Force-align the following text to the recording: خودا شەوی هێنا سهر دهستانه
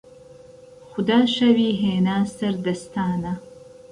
خودا 0.91 1.19
شەوی 1.35 1.77
هێنا 1.81 2.17
سهر 2.35 2.55
دهستانه 2.65 3.33